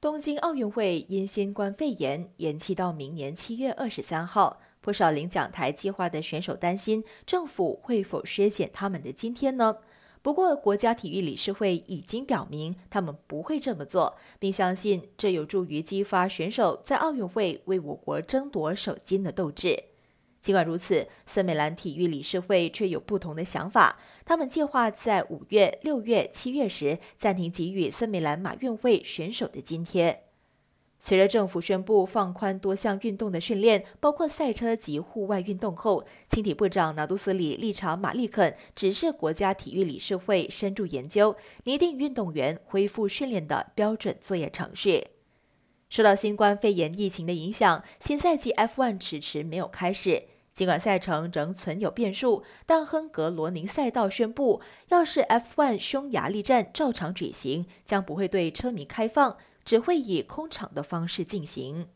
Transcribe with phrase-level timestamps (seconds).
[0.00, 9.76] 东京奥运会因新冠肺炎延期到明年七月二十三号，不少领奖台计划的选手担心政府会否削减他们的津贴呢？
[10.22, 19.89] 不过，国家体育理事会已经表明他们不会这么做，并相信这有助于激发选手在奥运会为我国争夺首金的斗志。
[20.40, 23.98] 尽管如此，森美兰体育理事会却有不同的想法。
[24.24, 30.22] 他们计划在五月、六月、七月时暂停给予森美兰马运会选手的津贴。
[31.02, 45.06] 随着政府宣布放宽多项运动的训练，包括赛车及户外运动后，青体部长拿督斯里立场马利肯指示国家体育理事会深入研究，拟定运动员恢复训练的标准作业程序。
[45.90, 50.22] 受到新冠肺炎疫情的影响，新赛季 F1 迟迟没有开始。
[50.54, 61.88] 尽管赛程仍存有变数，但亨格罗宁赛道宣布，要是 F1 匈牙利站照常举行，将不会对车迷开放，只会以空场的方式进行。